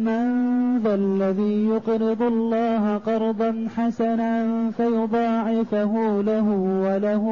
[0.00, 6.48] من ذا الذي يقرض الله قرضا حسنا فيضاعفه له
[6.84, 7.24] وله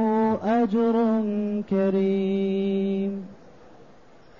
[0.44, 1.22] أجر
[1.70, 3.24] كريم.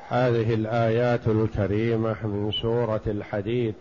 [0.09, 3.75] هذه الآيات الكريمة من سورة الحديد.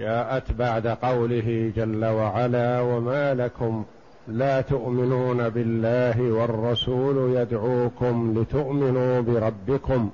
[0.00, 3.84] جاءت بعد قوله جل وعلا وما لكم
[4.28, 10.10] لا تؤمنون بالله والرسول يدعوكم لتؤمنوا بربكم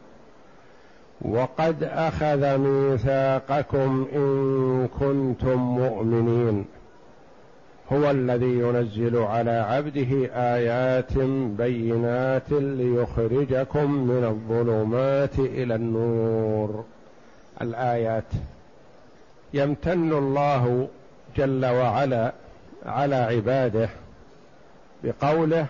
[1.22, 6.64] وقد أخذ ميثاقكم إن كنتم مؤمنين.
[7.92, 11.18] هو الذي ينزل على عبده آيات
[11.58, 16.84] بينات ليخرجكم من الظلمات إلى النور.
[17.62, 18.24] الآيات.
[19.54, 20.88] يمتن الله
[21.36, 22.32] جل وعلا
[22.86, 23.88] على عباده
[25.04, 25.66] بقوله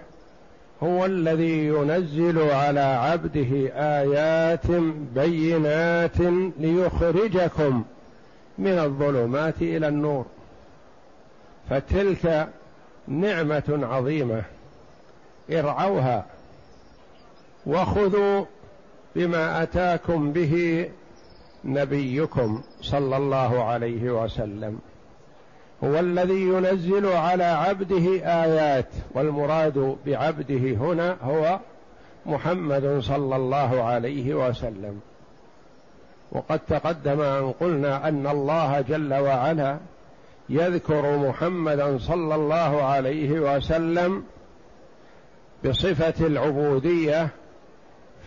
[0.83, 4.67] هو الذي ينزل على عبده آيات
[5.15, 6.21] بينات
[6.59, 7.85] ليخرجكم
[8.59, 10.27] من الظلمات إلى النور.
[11.71, 12.49] فتلك
[13.09, 14.43] نعمة عظيمة.
[15.51, 16.27] ارعوها
[17.67, 18.45] وخذوا
[19.17, 20.89] بما أتاكم به
[21.65, 24.79] نبيكم صلى الله عليه وسلم.
[25.85, 31.59] هو الذي ينزل على عبده آيات والمراد بعبده هنا هو
[32.27, 35.01] محمد صلى الله عليه وسلم.
[36.33, 39.79] وقد تقدم أن قلنا أن الله جل وعلا
[40.49, 44.25] يذكر محمدا صلى الله عليه وسلم
[45.65, 47.29] بصفة العبودية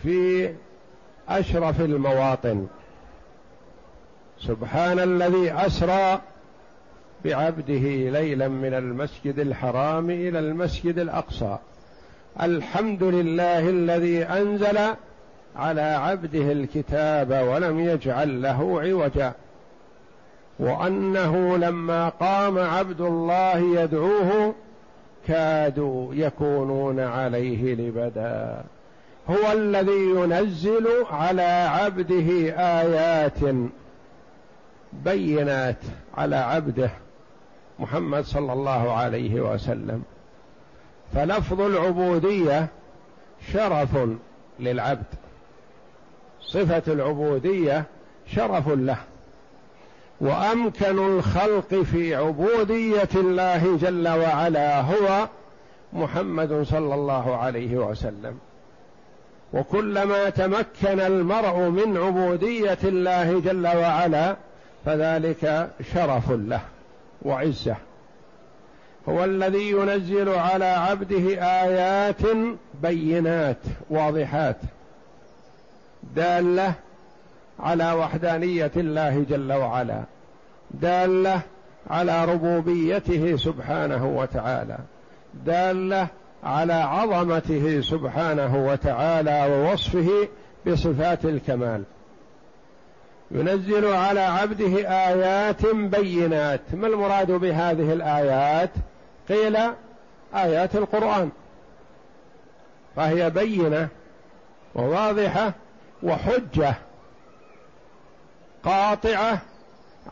[0.03, 0.50] في
[1.30, 2.68] أشرف المواطن.
[4.40, 6.22] سبحان الذي أسرى
[7.25, 11.57] بعبده ليلا من المسجد الحرام إلى المسجد الأقصى.
[12.41, 14.79] الحمد لله الذي أنزل
[15.56, 19.34] على عبده الكتاب ولم يجعل له عوجا.
[20.59, 24.55] وأنه لما قام عبد الله يدعوه
[25.28, 28.63] كادوا يكونون عليه لبدا.
[29.29, 33.55] هو الذي ينزل على عبده آيات
[34.94, 35.79] بينات
[36.17, 36.90] على عبده.
[37.79, 40.03] محمد صلى الله عليه وسلم.
[41.16, 42.67] فلفظ العبودية
[43.53, 43.89] شرف
[44.59, 45.03] للعبد.
[46.41, 47.84] صفة العبودية
[48.35, 48.97] شرف له.
[50.22, 55.28] وأمكن الخلق في عبودية الله جل وعلا هو
[55.94, 58.40] محمد صلى الله عليه وسلم.
[59.53, 64.35] وكلما تمكن المرء من عبودية الله جل وعلا
[64.85, 66.61] فذلك شرف له.
[67.25, 67.75] وعزة.
[69.09, 72.22] هو الذي ينزل على عبده آيات
[72.81, 73.57] بينات
[73.89, 74.57] واضحات
[76.16, 76.73] دالة
[77.59, 80.03] على وحدانية الله جل وعلا
[80.72, 81.41] دالة
[81.90, 84.78] على ربوبيته سبحانه وتعالى
[85.46, 86.08] دالة
[86.43, 90.28] على عظمته سبحانه وتعالى ووصفه
[90.67, 91.84] بصفات الكمال.
[93.34, 96.62] ينزل على عبده آيات بينات.
[96.74, 98.70] ما المراد بهذه الآيات؟
[99.30, 99.58] قيل
[100.35, 101.30] آيات القرآن.
[102.96, 103.88] فهي بينة
[104.76, 105.53] وواضحة
[106.03, 106.76] وحجة
[108.64, 109.41] قاطعة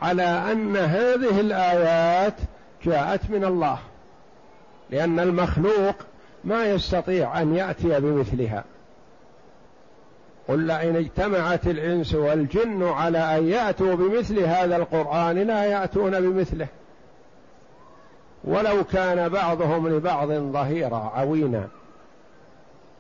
[0.02, 2.34] على أن هذه الآيات
[2.86, 3.80] جاءت من الله.
[4.90, 5.96] لأن المخلوق
[6.44, 8.64] ما يستطيع أن يأتي بمثلها.
[10.52, 16.68] قل لئن اجتمعت الإنس والجن على أن يأتوا بمثل هذا القرآن لا يأتون بمثله.
[18.44, 21.68] ولو كان بعضهم لبعض ظهيرا عوينا.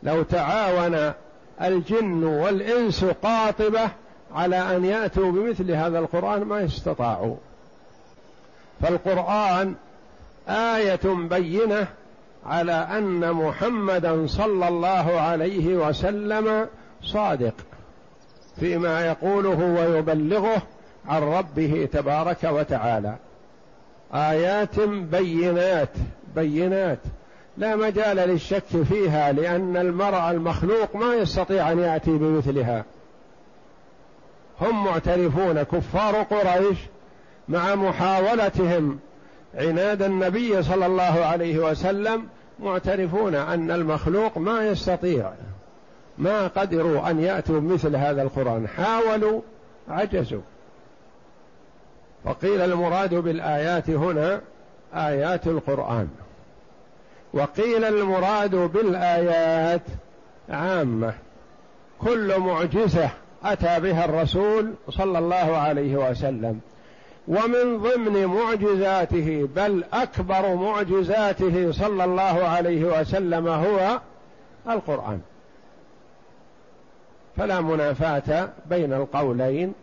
[0.03, 1.13] لو تعاون
[1.61, 3.89] الجن والإنس قاطبة
[4.35, 7.35] على أن يأتوا بمثل هذا القرآن ما استطاعوا.
[8.81, 9.75] فالقرآن
[10.47, 11.87] آية بينة
[12.45, 16.67] على أن محمدا صلى الله عليه وسلم
[17.03, 17.53] صادق
[18.59, 20.61] فيما يقوله ويبلغه
[21.07, 23.15] عن ربه تبارك وتعالى.
[24.13, 25.89] آيات بينات
[26.35, 26.99] بينات.
[27.57, 32.85] لا مجال للشك فيها لأن المرء المخلوق ما يستطيع أن يأتي بمثلها.
[34.61, 36.77] هم معترفون كفار قريش
[37.49, 38.99] مع محاولتهم.
[39.55, 42.27] عناد النبي صلى الله عليه وسلم
[42.59, 45.31] معترفون أن المخلوق ما يستطيع
[46.21, 48.67] ما قدروا أن يأتوا بمثل هذا القرآن.
[48.67, 49.41] حاولوا
[49.89, 50.41] عجزوا.
[52.25, 54.41] وقيل المراد بالآيات هنا
[54.93, 56.07] آيات القرآن.
[57.33, 59.81] وقيل المراد بالآيات
[60.49, 61.13] عامة.
[61.99, 63.09] كل معجزة
[63.43, 66.59] أتى بها الرسول صلى الله عليه وسلم.
[67.27, 73.99] ومن ضمن معجزاته بل أكبر معجزاته صلى الله عليه وسلم هو
[74.69, 75.21] القرآن.
[77.37, 79.73] فلا منافاة بين القولين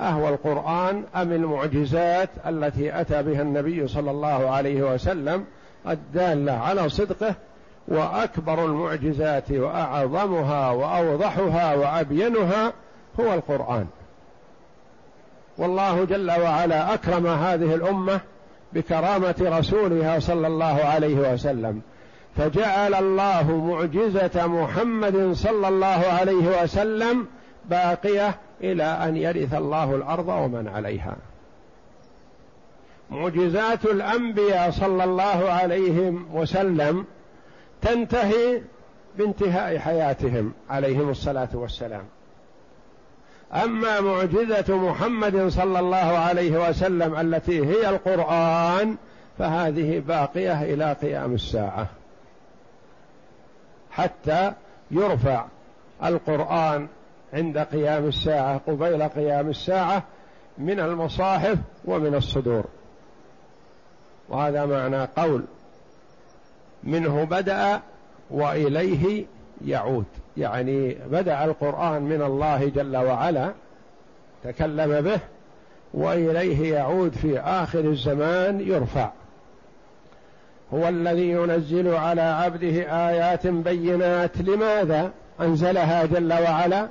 [0.00, 5.44] أهو القرآن أم المعجزات التي أتى بها النبي صلى الله عليه وسلم
[5.88, 7.34] الدالة على صدقه
[7.88, 12.72] وأكبر المعجزات وأعظمها وأوضحها وأبينها
[13.20, 13.86] هو القرآن.
[15.58, 18.20] والله جل وعلا أكرم هذه الأمة
[18.72, 21.80] بكرامة رسولها صلى الله عليه وسلم.
[22.38, 27.26] فجعل الله معجزة محمد صلى الله عليه وسلم
[27.70, 31.16] باقية إلى أن يرث الله الأرض ومن عليها.
[33.10, 37.04] معجزات الأنبياء صلى الله عليه وسلم
[37.82, 38.62] تنتهي
[39.18, 42.04] بانتهاء حياتهم عليهم الصلاة والسلام.
[43.52, 48.96] أما معجزة محمد صلى الله عليه وسلم التي هي القرآن
[49.38, 51.86] فهذه باقية إلى قيام الساعة.
[53.98, 54.52] حتى
[54.90, 55.44] يرفع
[56.04, 56.88] القرآن
[57.32, 60.02] عند قيام الساعة قبيل قيام الساعة
[60.58, 62.64] من المصاحف ومن الصدور.
[64.28, 65.44] وهذا معنى قول
[66.84, 67.80] منه بدأ
[68.30, 69.26] وإليه
[69.64, 70.04] يعود.
[70.36, 73.52] يعني بدأ القرآن من الله جل وعلا
[74.44, 75.20] تكلم به
[75.94, 79.10] وإليه يعود في آخر الزمان يرفع.
[80.74, 86.88] هو الذي ينزل على عبده آيات بينات لماذا أنزلها جل وعلا؟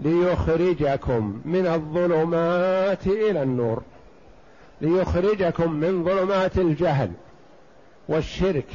[0.00, 3.82] ليخرجكم من الظلمات إلى النور.
[4.80, 7.10] ليخرجكم من ظلمات الجهل
[8.08, 8.68] والشرك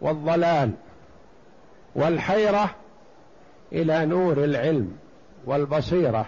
[0.00, 0.70] والضلال
[1.94, 2.70] والحيرة
[3.72, 4.96] إلى نور العلم
[5.46, 6.26] والبصيرة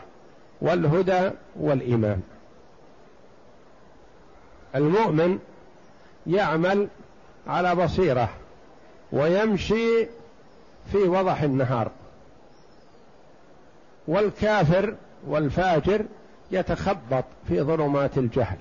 [0.61, 1.31] والهدى
[1.61, 2.21] والإيمان.
[4.75, 5.39] المؤمن
[6.27, 6.89] يعمل
[7.47, 8.29] على بصيرة
[9.13, 10.07] ويمشي
[10.93, 11.91] في وضح النهار.
[14.09, 14.95] والكافر
[15.27, 16.05] والفاجر
[16.51, 18.57] يتخبط في ظلمات الجهل.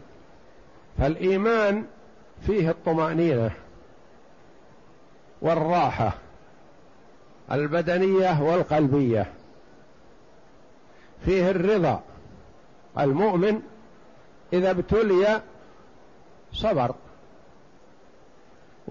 [0.98, 1.86] فالإيمان
[2.48, 3.52] فيه الطمأنينة
[5.42, 6.14] والراحة
[7.52, 9.32] البدنية والقلبية.
[11.26, 12.02] فيه الرضا
[13.00, 13.62] المؤمن
[14.54, 15.42] إذا ابتلي
[16.54, 16.96] صبر.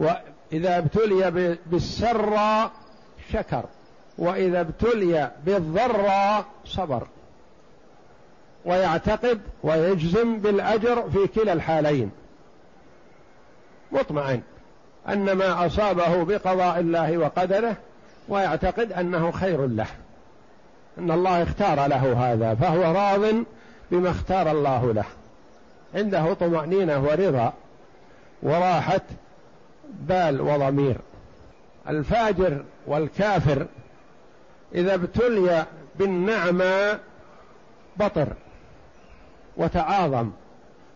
[0.05, 2.39] وإذا ابتلي بالسر
[3.33, 3.65] شكر
[4.19, 6.11] وإذا ابتلي بالضر
[6.65, 7.07] صبر.
[8.65, 12.11] ويعتقد ويجزم بالأجر في كلا الحالين.
[13.93, 14.43] مطمئن
[15.09, 17.77] أن ما أصابه بقضاء الله وقدره
[18.29, 19.87] ويعتقد أنه خير له.
[20.99, 23.35] أن الله اختار له هذا فهو راض
[23.91, 25.05] بما اختار الله له.
[25.95, 27.53] عنده طمأنينة ورضا
[28.43, 29.01] وراحة
[29.93, 30.97] بال وضمير.
[31.89, 33.67] الفاجر والكافر
[34.75, 35.67] إذا ابتلي
[35.99, 36.99] بالنعمى
[37.97, 38.29] بطر
[39.57, 40.31] وتعاظم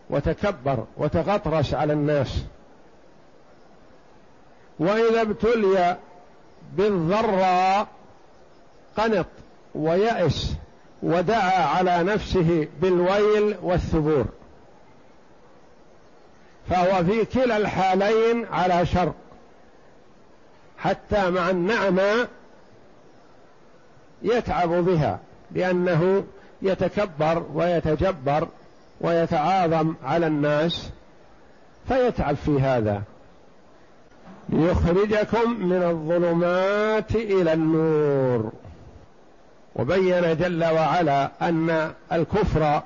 [0.09, 2.43] وتكبر وتغطرس على الناس.
[4.79, 5.97] وإذا ابتلي
[6.73, 7.87] بالضراء
[8.97, 9.25] قنط
[9.75, 10.53] ويأس
[11.03, 14.25] ودعا على نفسه بالويل والثبور.
[16.69, 19.13] فهو في كلا الحالين على شر
[20.77, 22.27] حتى مع النعمة
[24.21, 25.19] يتعب بها
[25.51, 26.23] لأنه
[26.61, 28.47] يتكبر ويتجبر
[29.01, 30.89] ويتعاظم على الناس
[31.87, 33.01] فيتعب في هذا.
[34.49, 38.51] ليخرجكم من الظلمات إلى النور.
[39.75, 42.81] وبين جل وعلا أن الكفر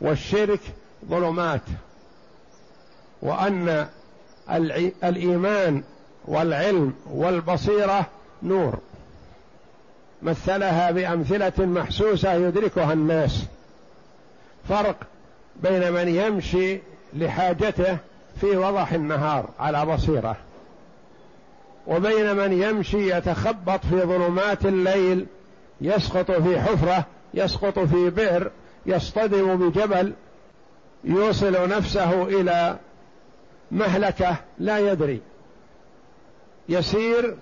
[0.00, 0.60] والشرك
[1.08, 1.62] ظلمات.
[3.22, 3.86] وأن
[5.04, 5.82] الإيمان
[6.24, 8.06] والعلم والبصيرة
[8.42, 8.78] نور.
[10.22, 13.44] مثلها بأمثلة محسوسة يدركها الناس.
[14.68, 14.96] فرق
[15.62, 16.78] بين من يمشي
[17.14, 17.98] لحاجته
[18.40, 20.36] في وضح النهار على بصيرة
[21.86, 25.26] وبين من يمشي يتخبط في ظلمات الليل
[25.80, 28.50] يسقط في حفرة يسقط في بئر
[28.86, 30.12] يصطدم بجبل
[31.04, 32.76] يوصل نفسه إلى
[33.70, 35.20] مهلكه لا يدري.
[36.68, 37.36] يسير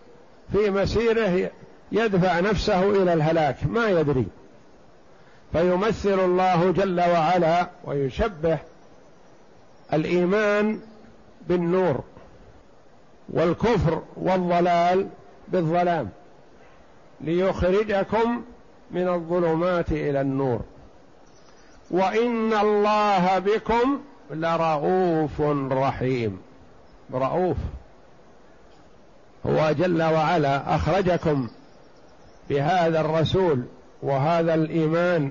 [0.53, 1.51] في مسيره
[1.93, 4.27] يدفع نفسه إلى الهلاك ما يدري.
[5.53, 8.59] فيمثل الله جل وعلا ويشبه
[9.93, 10.81] الإيمان
[11.49, 12.05] بالنور
[13.29, 15.09] والكفر والضلال
[15.49, 16.09] بالظلام
[17.21, 18.43] ليخرجكم
[18.91, 20.61] من الظلمات إلى النور.
[21.91, 25.41] وإن الله بكم لرؤوف
[25.73, 26.39] رحيم.
[27.13, 27.57] رؤوف.
[29.47, 31.49] هو جل وعلا أخرجكم
[32.51, 33.63] بهذا الرسول
[34.03, 35.31] وهذا الإيمان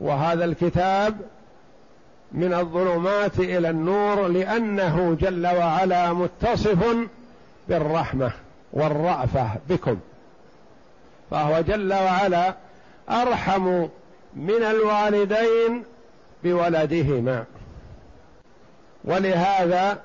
[0.00, 1.16] وهذا الكتاب
[2.32, 6.96] من الظلمات إلى النور لأنه جل وعلا متصف
[7.68, 8.32] بالرحمة
[8.72, 9.98] والرأفة بكم.
[11.30, 12.54] فهو جل وعلا
[13.10, 13.86] أرحم
[14.36, 15.84] من الوالدين
[16.44, 17.44] بولدهما.
[19.08, 19.98] ولهذا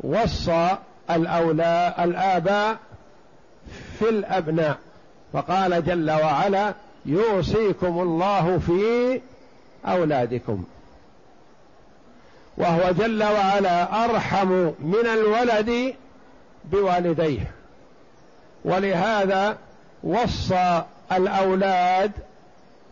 [0.00, 0.76] وصى
[1.10, 2.76] الاولاد الآباء
[3.98, 4.78] في الأبناء.
[5.32, 6.74] فقال جل وعلا
[7.06, 9.20] يوصيكم الله في
[9.86, 10.64] أولادكم.
[12.56, 14.48] وهو جل وعلا أرحم
[14.78, 15.94] من الولد
[16.64, 17.50] بوالديه.
[18.64, 19.56] ولهذا
[20.04, 22.12] وصى الأولاد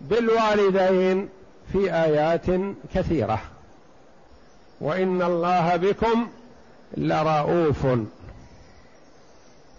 [0.00, 1.28] بالوالدين
[1.72, 2.46] في آيات
[2.94, 3.40] كثيرة.
[4.80, 6.28] وإن الله بكم
[6.96, 7.86] لرؤوف.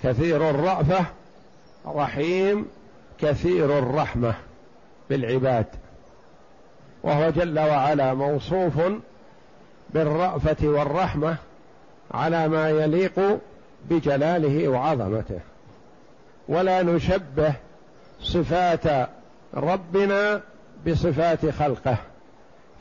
[0.04, 1.06] كثير الرأفة
[1.88, 2.66] رحيم
[3.20, 4.36] كثير الرحمة
[5.10, 5.66] بالعباد.
[7.04, 8.74] وهو جل وعلا موصوف
[9.90, 11.38] بالرأفة والرحمة
[12.12, 13.40] على ما يليق
[13.90, 15.40] بجلاله وعظمته.
[16.48, 17.54] ولا نشبه
[18.22, 19.10] صفات
[19.54, 20.42] ربنا
[20.88, 21.98] بصفات خلقه.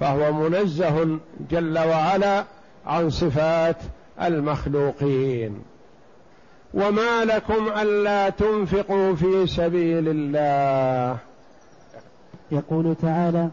[0.01, 1.19] فهو منزه
[1.51, 2.45] جل وعلا
[2.87, 3.77] عن صفات
[4.23, 5.59] المخلوقين.
[6.75, 11.19] وما لكم ألا تنفقوا في سبيل الله.
[12.53, 13.49] يقول تعالى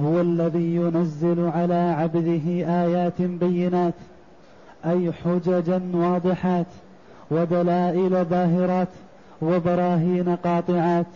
[0.00, 3.94] هو الذي ينزل على عبده آيات بينات
[4.84, 6.66] أي حججا واضحات
[7.30, 8.88] ودلائل باهرات
[9.42, 11.06] وبراهين قاطعات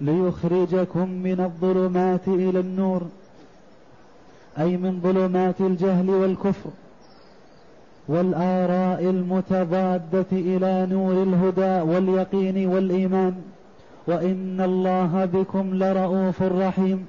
[0.00, 3.02] ليخرجكم من الظلمات إلى النور.
[4.58, 6.70] أي من ظلمات الجهل والكفر
[8.08, 13.34] والآراء المتضادة إلى نور الهدى واليقين والإيمان.
[14.06, 17.06] وإن الله بكم لرؤوف رحيم.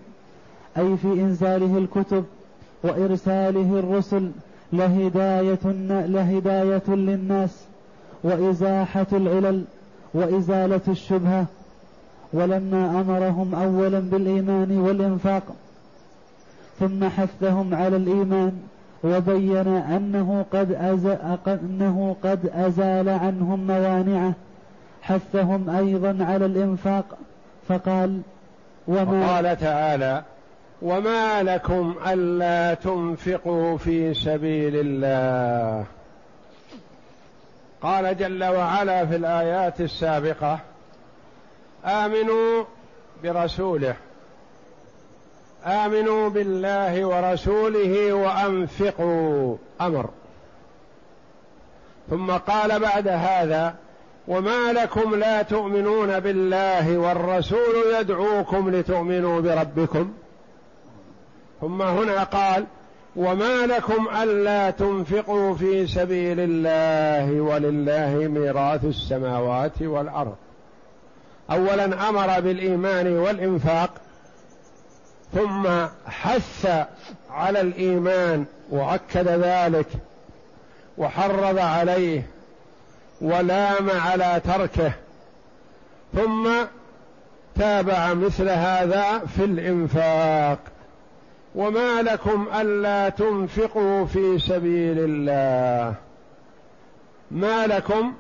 [0.78, 2.24] أي في إنزاله الكتب
[2.84, 4.32] وإرساله الرسل
[4.74, 5.66] لهداية
[6.06, 7.66] لهداية للناس.
[8.24, 9.64] وإزاحة العلل
[10.14, 11.46] وإزالة الشبهة.
[12.34, 15.44] ولما أمرهم اولا بالإيمان والإنفاق
[16.80, 18.60] ثم حثهم على الإيمان
[19.04, 20.72] وبين أنه قد,
[21.48, 24.34] أنه قد أزال عنهم موانعه.
[25.02, 27.06] حثهم أيضا على الإنفاق
[27.68, 28.22] فقال
[28.88, 30.24] وما قال تعالى
[30.82, 35.86] وما لكم ألا تنفقوا في سبيل الله.
[37.82, 40.60] قال جل وعلا في الآيات السابقة
[41.86, 42.64] آمنوا
[43.24, 43.96] برسوله.
[45.66, 50.10] آمنوا بالله ورسوله وأنفقوا أمر.
[52.10, 53.76] ثم قال بعد هذا
[54.28, 60.12] وما لكم لا تؤمنون بالله والرسول يدعوكم لتؤمنوا بربكم.
[61.62, 62.66] ثم هنا قال
[63.16, 70.36] وما لكم ألا تنفقوا في سبيل الله ولله ميراث السماوات والأرض.
[71.52, 73.90] اولا أمر بالإيمان والإنفاق
[75.34, 75.68] ثم
[76.08, 76.88] حث
[77.32, 79.88] على الإيمان وأكد ذلك
[80.98, 82.28] وحرض عليه
[83.22, 84.92] ولام على تركه
[86.16, 86.50] ثم
[87.56, 90.60] تابع مثل هذا في الإنفاق
[91.56, 95.94] وما لكم ألا تنفقوا في سبيل الله
[97.32, 98.14] ما لكم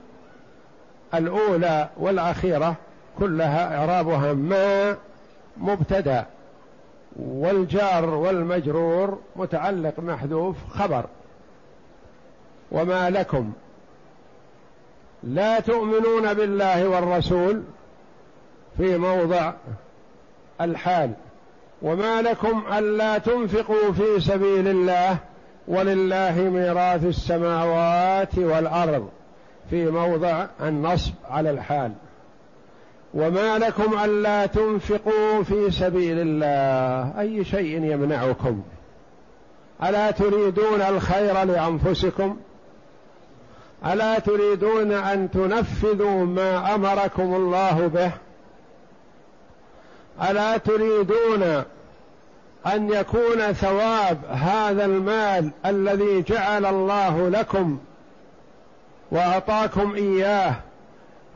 [1.13, 2.75] الأولى والأخيرة
[3.19, 4.97] كلها إعرابها ما
[5.57, 6.25] مبتدأ
[7.27, 11.05] والجار والمجرور متعلق محذوف خبر.
[12.71, 13.51] وما لكم.
[15.23, 17.63] لا تؤمنون بالله والرسول
[18.77, 19.53] في موضع
[20.61, 21.11] الحال.
[21.81, 25.17] وما لكم ألا تنفقوا في سبيل الله
[25.67, 29.09] ولله ميراث السماوات والأرض
[29.69, 31.91] في موضع النصب على الحال.
[33.13, 37.19] وما لكم ألا تنفقوا في سبيل الله.
[37.19, 38.61] أي شيء يمنعكم؟
[39.83, 42.37] ألا تريدون الخير لأنفسكم؟
[43.85, 48.11] ألا تريدون أن تنفذوا ما أمركم الله به؟
[50.29, 51.63] ألا تريدون
[52.67, 57.77] أن يكون ثواب هذا المال الذي جعل الله لكم
[59.11, 60.55] وأعطاكم إياه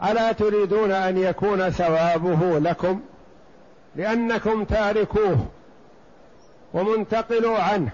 [0.04, 3.00] ألا تريدون أن يكون ثوابه لكم؟
[3.96, 5.38] لأنكم تاركوه
[6.74, 7.92] ومنتقلوا عنه.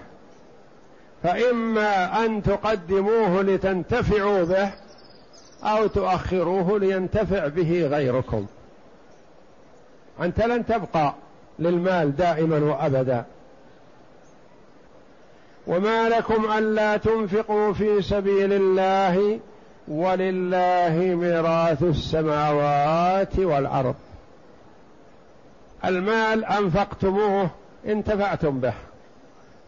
[1.22, 4.70] فإما أن تقدموه لتنتفعوا به
[5.62, 8.46] أو تؤخروه لينتفع به غيركم.
[10.20, 11.14] أنت لن تبقى
[11.58, 13.24] للمال دائما وابدا.
[15.66, 19.40] وما لكم ألا تنفقوا في سبيل الله
[19.88, 23.94] ولله ميراث السماوات والأرض.
[25.84, 27.50] المال أنفقتموه
[27.86, 28.74] انتفعتم به.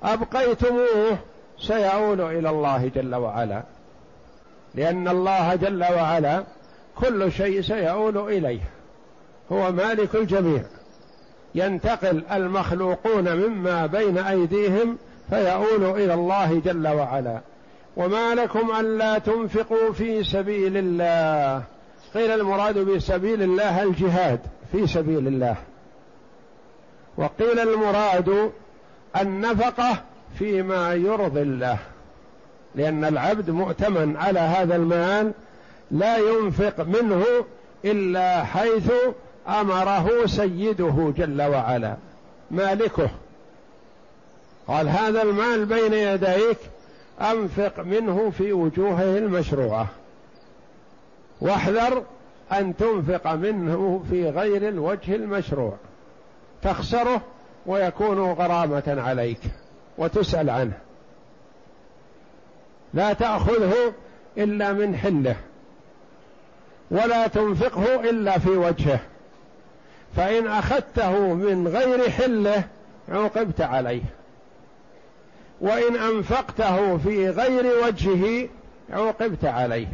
[0.03, 1.19] أبقيتموه
[1.59, 3.63] سيعود إلى الله جل وعلا.
[4.75, 6.45] لأن الله جل وعلا
[6.97, 8.61] كل شيء سيعود إليه.
[9.53, 10.63] هو مالك الجميع.
[11.55, 14.99] ينتقل المخلوقون مما بين أيديهم
[15.31, 17.41] فيؤول إلى الله جل وعلا.
[17.97, 21.63] وما لكم ألا تنفقوا في سبيل الله.
[22.15, 24.41] قيل المراد بسبيل الله الجهاد
[24.73, 25.57] في سبيل الله.
[27.17, 28.51] وقيل المراد
[29.21, 30.03] النفقة
[30.39, 31.79] فيما يرضي الله.
[32.75, 35.33] لأن العبد مؤتمن على هذا المال
[35.91, 37.25] لا ينفق منه
[37.85, 38.93] إلا حيث
[39.49, 41.97] أمره سيده جل وعلا
[42.51, 43.11] مالكه.
[44.69, 46.59] قال هذا المال بين يديك
[47.23, 49.87] أنفق منه في وجوهه المشروعة.
[51.41, 52.03] واحذر
[52.53, 55.77] أن تنفق منه في غير الوجه المشروع.
[56.63, 57.21] تخسره
[57.67, 59.41] ويكون غرامة عليك
[59.99, 60.79] وتسأل عنه.
[62.95, 63.75] لا تأخذه
[64.39, 65.37] إلا من حله.
[66.91, 69.01] ولا تنفقه إلا في وجهه.
[70.17, 72.65] فإن أخذته من غير حله
[73.09, 74.03] عوقبت عليه.
[75.63, 78.49] وإن أنفقته في غير وجهه
[78.91, 79.89] عوقبت عليه.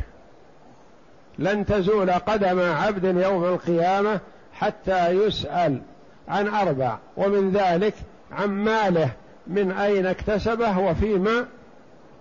[1.39, 4.21] لن تزول قدم عبد يوم القيامة
[4.53, 5.81] حتى يسأل
[6.29, 7.95] عن أربع ومن ذلك
[8.33, 9.11] عن ماله
[9.47, 11.47] من أين اكتسبه وفيما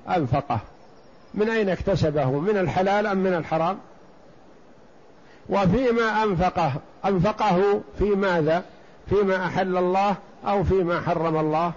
[0.10, 0.60] أنفقه.
[1.34, 3.78] من أين اكتسبه؟ من الحلال أم من الحرام؟
[5.50, 6.72] وفيما أنفقه
[7.06, 8.64] أنفقه في ماذا؟
[9.10, 10.16] فيما أحل الله
[10.48, 11.74] أو فيما حرم الله؟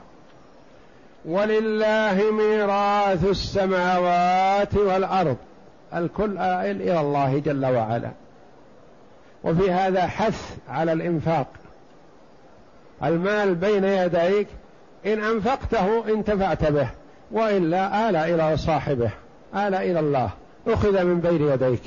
[1.24, 5.36] ولله ميراث السماوات والأرض.
[5.94, 8.10] الكل آئل إلى الله جل وعلا.
[9.44, 11.46] وفي هذا حث على الإنفاق.
[13.04, 14.46] المال بين يديك
[15.06, 16.88] إن أنفقته انتفعت به
[17.30, 19.10] وإلا آل إلى صاحبه
[19.54, 20.30] آل إلى الله
[20.66, 21.82] أخذ من بين يديك.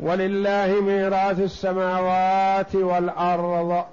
[0.00, 3.84] ولله ميراث السماوات والأرض.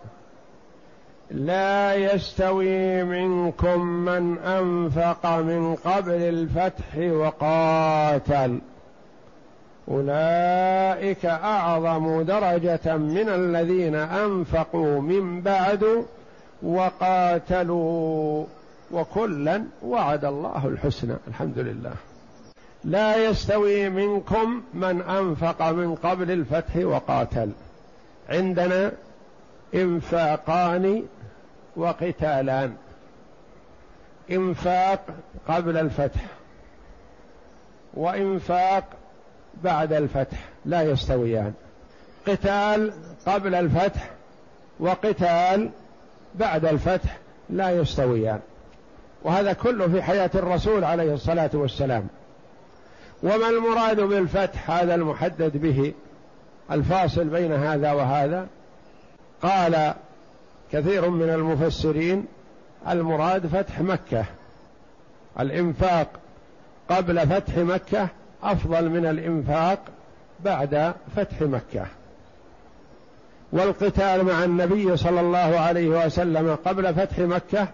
[1.33, 8.59] لا يستوي منكم من أنفق من قبل الفتح وقاتل.
[9.87, 16.05] أولئك أعظم درجة من الذين أنفقوا من بعد
[16.63, 18.45] وقاتلوا
[18.91, 21.93] وكلا وعد الله الحسنى الحمد لله.
[22.83, 27.49] لا يستوي منكم من أنفق من قبل الفتح وقاتل.
[28.29, 28.91] عندنا
[29.75, 31.03] إنفاقان
[31.75, 32.75] وقتالان.
[34.31, 35.05] إنفاق
[35.47, 36.21] قبل الفتح
[37.93, 38.83] وإنفاق
[39.63, 41.53] بعد الفتح لا يستويان.
[42.27, 42.93] قتال
[43.25, 44.09] قبل الفتح
[44.79, 45.69] وقتال
[46.35, 47.17] بعد الفتح
[47.49, 48.39] لا يستويان.
[49.23, 52.07] وهذا كله في حياة الرسول عليه الصلاة والسلام.
[53.23, 55.93] وما المراد بالفتح؟ هذا المحدد به
[56.71, 58.47] الفاصل بين هذا وهذا.
[59.41, 59.93] قال
[60.73, 62.25] كثير من المفسرين
[62.89, 64.25] المراد فتح مكة.
[65.39, 66.07] الإنفاق
[66.89, 68.07] قبل فتح مكة
[68.43, 69.79] أفضل من الإنفاق
[70.39, 71.85] بعد فتح مكة.
[73.51, 77.67] والقتال مع النبي صلى الله عليه وسلم قبل فتح مكة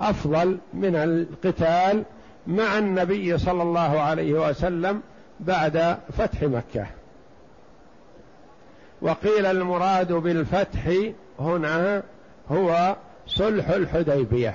[0.00, 2.02] أفضل من القتال
[2.46, 5.02] مع النبي صلى الله عليه وسلم
[5.40, 6.86] بعد فتح مكة.
[9.02, 10.90] وقيل المراد بالفتح
[11.40, 12.02] هنا
[12.50, 14.54] هو صلح الحديبية.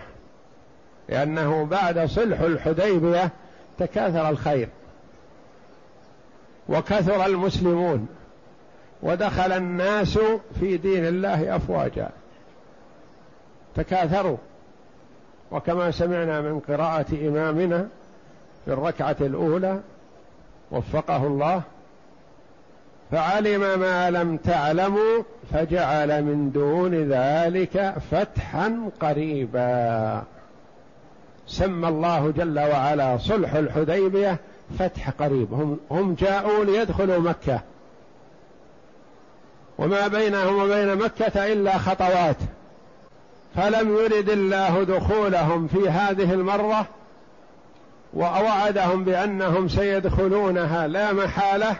[1.09, 3.31] لأنه بعد صلح الحديبية
[3.79, 4.69] تكاثر الخير.
[6.69, 8.07] وكثر المسلمون.
[9.03, 10.19] ودخل الناس
[10.59, 12.09] في دين الله أفواجا.
[13.75, 14.37] تكاثروا.
[15.51, 17.87] وكما سمعنا من قراءة إمامنا
[18.65, 19.79] في الركعة الأولى
[20.71, 21.61] وفقه الله
[23.11, 30.23] فعلم ما لم تعلموا فجعل من دون ذلك فتحا قريبا.
[31.47, 34.37] سمى الله جل وعلا صلح الحديبية
[34.79, 35.53] فتح قريب.
[35.53, 37.59] هم هم جاءوا ليدخلوا مكة.
[39.77, 42.37] وما بينهم وبين مكة إلا خطوات.
[43.55, 46.85] فلم يرد الله دخولهم في هذه المرة
[48.13, 50.87] ووعدهم بأنهم سيدخلونها.
[50.87, 51.75] لا محالة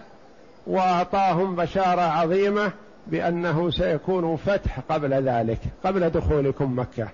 [0.68, 2.72] وأعطاهم بشارة عظيمة
[3.08, 7.08] بأنه سيكون فتح قبل ذلك قبل دخولكم مكة.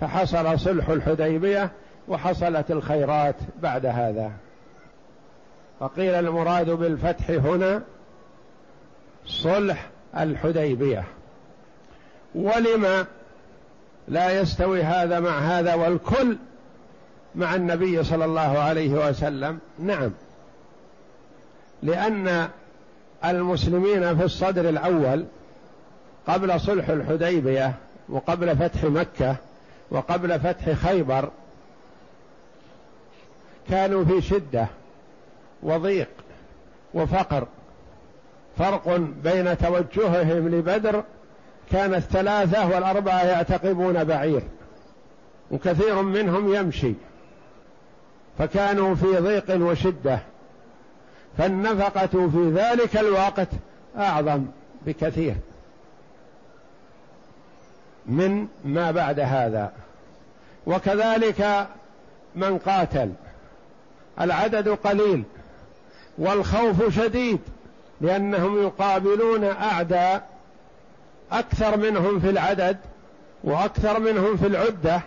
[0.00, 1.70] فحصل صلح الحديبية
[2.08, 4.32] وحصلت الخيرات بعد هذا.
[5.80, 7.82] فقيل المراد بالفتح هنا
[9.26, 11.04] صلح الحديبية.
[12.34, 13.06] ولما
[14.08, 16.36] لا يستوي هذا مع هذا والكل
[17.34, 20.10] مع النبي صلى الله عليه وسلم؟ نعم.
[21.82, 22.48] لأن
[23.24, 25.24] المسلمين في الصدر الأول
[26.26, 27.74] قبل صلح الحديبية
[28.08, 29.36] وقبل فتح مكة
[29.90, 31.30] وقبل فتح خيبر
[33.70, 34.66] كانوا في شدة
[35.62, 36.08] وضيق
[36.94, 37.46] وفقر.
[38.58, 41.04] فرق بين توجههم لبدر
[41.72, 44.42] كان الثلاثة والأربعة يعتقبون بعير
[45.50, 46.92] وكثير منهم يمشي
[48.38, 50.20] فكانوا في ضيق وشدة.
[51.38, 53.48] فالنفقة في ذلك الوقت
[53.98, 54.46] أعظم
[54.86, 55.34] بكثير.
[58.06, 59.72] من ما بعد هذا.
[60.66, 61.66] وكذلك
[62.34, 63.12] من قاتل.
[64.20, 65.24] العدد قليل.
[66.18, 67.40] والخوف شديد.
[68.00, 70.28] لأنهم يقابلون أعداء
[71.32, 72.76] أكثر منهم في العدد
[73.44, 75.00] وأكثر منهم في العدة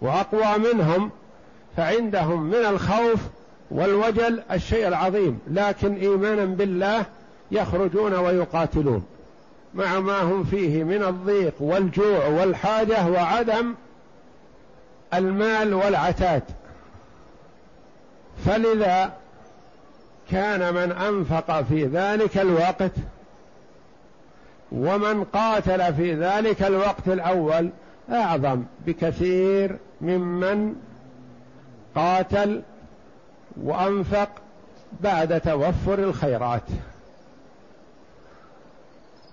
[0.00, 1.10] وأقوى منهم.
[1.76, 3.20] فعندهم من الخوف
[3.72, 7.04] والوجل الشيء العظيم لكن إيمانا بالله
[7.50, 9.04] يخرجون ويقاتلون.
[9.74, 13.74] مع ما هم فيه من الضيق والجوع والحاجة وعدم
[15.14, 16.42] المال والعتاد.
[18.46, 19.12] فلذا
[20.30, 22.92] كان من أنفق في ذلك الوقت
[24.72, 27.70] ومن قاتل في ذلك الوقت الأول
[28.10, 30.74] أعظم بكثير ممن
[31.94, 32.62] قاتل
[33.56, 34.28] وأنفق
[35.00, 36.62] بعد توفر الخيرات.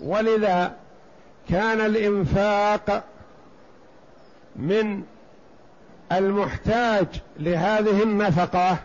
[0.01, 0.75] ولذا
[1.49, 3.03] كان الإنفاق
[4.55, 5.03] من
[6.11, 7.07] المحتاج
[7.39, 8.77] لهذه النفقة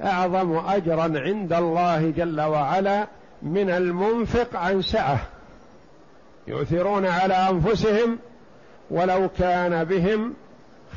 [0.00, 3.06] أعظم أجرا عند الله جل وعلا
[3.42, 5.18] من المنفق عن سعة.
[6.46, 8.18] يؤثرون على أنفسهم
[8.90, 10.34] ولو كان بهم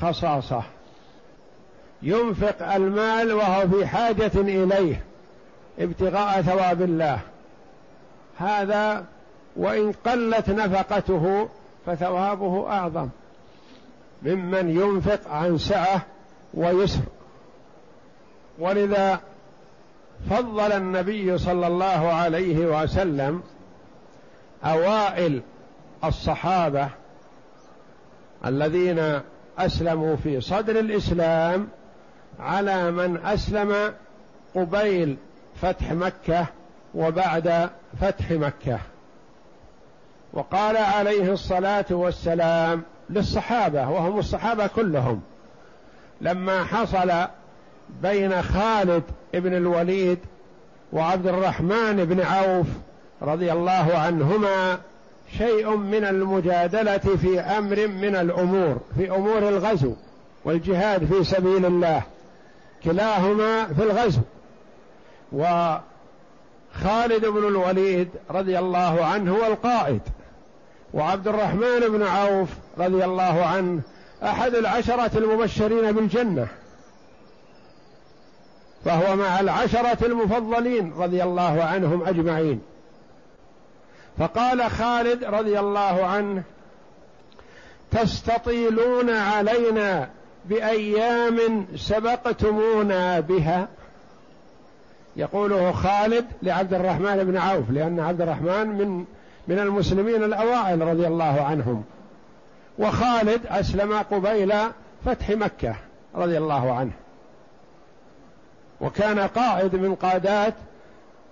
[0.01, 0.63] خصاصة.
[2.03, 5.03] ينفق المال وهو في حاجة إليه
[5.79, 7.19] ابتغاء ثواب الله.
[8.37, 9.05] هذا
[9.55, 11.49] وإن قلت نفقته
[11.85, 13.09] فثوابه أعظم.
[14.23, 16.01] ممن ينفق عن سعة
[16.53, 17.01] ويسر.
[18.59, 19.19] ولذا
[20.29, 23.43] فضل النبي صلى الله عليه وسلم
[24.63, 25.41] أوائل
[26.03, 26.89] الصحابة
[28.45, 29.19] الذين
[29.57, 31.67] أسلموا في صدر الإسلام
[32.39, 33.93] على من أسلم
[34.55, 35.17] قبيل
[35.61, 36.45] فتح مكة
[36.95, 37.69] وبعد
[38.01, 38.79] فتح مكة.
[40.33, 45.21] وقال عليه الصلاة والسلام للصحابة وهم الصحابة كلهم
[46.21, 47.11] لما حصل
[48.01, 50.19] بين خالد بن الوليد
[50.93, 52.67] وعبد الرحمن بن عوف
[53.21, 54.77] رضي الله عنهما
[55.37, 59.93] شيء من المجادلة في أمر من الأمور في أمور الغزو
[60.45, 62.01] والجهاد في سبيل الله.
[62.83, 64.21] كلاهما في الغزو.
[65.31, 70.01] وخالد بن الوليد رضي الله عنه هو القائد.
[70.93, 73.81] وعبد الرحمن بن عوف رضي الله عنه
[74.23, 76.47] أحد العشرة المبشرين بالجنة.
[78.85, 82.61] فهو مع العشرة المفضلين رضي الله عنهم أجمعين.
[84.19, 86.43] فقال خالد رضي الله عنه
[87.91, 90.09] تستطيلون علينا
[90.45, 93.67] بأيام سبقتمونا بها.
[95.15, 99.05] يقوله خالد لعبد الرحمن بن عوف لأن عبد الرحمن من
[99.47, 101.83] من المسلمين الأوائل رضي الله عنهم.
[102.79, 104.53] وخالد أسلم قبيل
[105.05, 105.75] فتح مكة
[106.15, 106.91] رضي الله عنه.
[108.81, 110.53] وكان قائد من قادات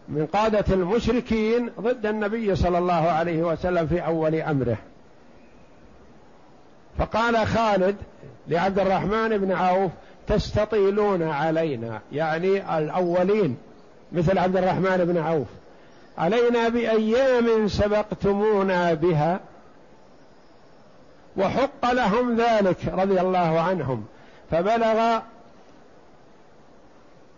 [0.10, 4.78] من قادة المشركين ضد النبي صلى الله عليه وسلم في أول أمره.
[6.98, 7.96] فقال خالد
[8.52, 9.92] لعبد الرحمن بن عوف
[10.28, 13.58] تستطيلون علينا يعني الأولين
[14.12, 15.48] مثل عبد الرحمن بن عوف.
[16.18, 19.40] علينا بأيام سبقتمونا بها
[21.38, 24.06] وحق لهم ذلك رضي الله عنهم.
[24.52, 25.20] فبلغ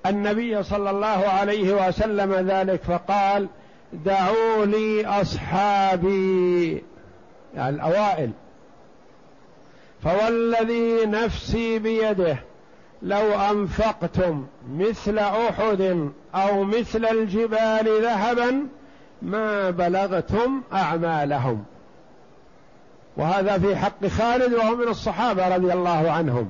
[0.06, 3.48] النبي صلى الله عليه وسلم ذلك فقال
[3.94, 6.84] دعوا لي أصحابي.
[7.56, 8.32] يعني الأوائل.
[10.04, 12.38] فوالذي نفسي بيده
[13.02, 18.68] لو أنفقتم مثل أحد أو مثل الجبال ذهبا
[19.22, 21.64] ما بلغتم أعمالهم.
[23.18, 26.50] وهذا في حق خالد وهو من الصحابة رضي الله عنهم.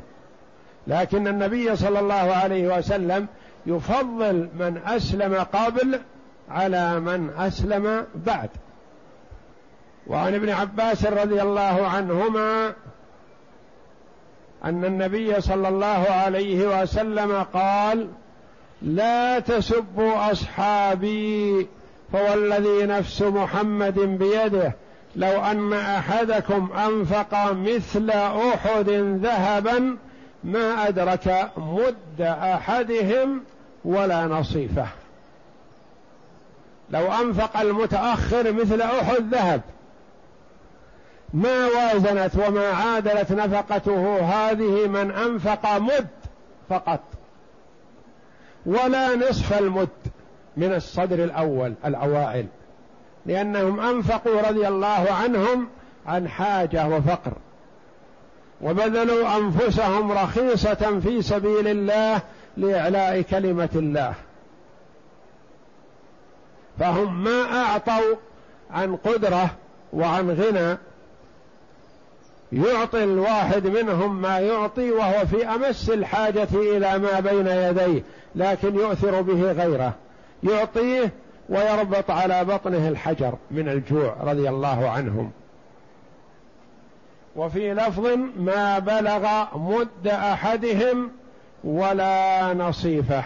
[0.88, 3.28] لكن النبي صلى الله عليه وسلم
[3.66, 6.00] يفضل من أسلم قبل
[6.50, 8.50] على من أسلم بعد.
[10.08, 12.74] وعن ابن عباس رضي الله عنهما
[14.66, 18.08] أن النبي صلى الله عليه وسلم قال
[18.82, 21.68] لا تسبوا أصحابي
[22.12, 24.74] فوالذي نفس محمد بيده.
[25.16, 28.90] لو أن أحدكم أنفق مثل أحد
[29.22, 29.98] ذهبا
[30.44, 33.44] ما أدرك مد أحدهم
[33.86, 34.88] ولا نصيفه.
[36.90, 39.62] لو أنفق المتأخر مثل أحد ذهب
[41.34, 46.08] ما وازنت وما عادلت نفقته هذه من أنفق مد
[46.70, 47.00] فقط.
[48.66, 49.90] ولا نصف المد
[50.58, 52.46] من الصدر الأول الأوائل.
[53.26, 55.68] لأنهم أنفقوا رضي الله عنهم
[56.06, 57.34] عن حاجة وفقر.
[58.62, 62.22] وبذلوا أنفسهم رخيصة في سبيل الله
[62.58, 64.14] لإعلاء كلمة الله.
[66.80, 68.16] فهم ما أعطوا
[68.72, 69.50] عن قدرة
[69.94, 70.78] وعن غنى
[72.54, 78.04] يعطي الواحد منهم ما يعطي وهو في أمس الحاجة إلى ما بين يديه
[78.36, 79.94] لكن يؤثر به غيره.
[80.44, 81.12] يعطيه
[81.50, 85.32] ويربط على بطنه الحجر من الجوع رضي الله عنهم.
[87.36, 91.12] وفي لفظ ما بلغ مد أحدهم
[91.64, 93.24] ولا نصيفه.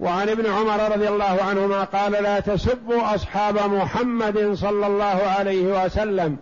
[0.00, 5.04] وعن ابن عمر رضي الله عنهما قال لا تسبوا أصحاب محمد صلى الله
[5.38, 6.36] عليه وسلم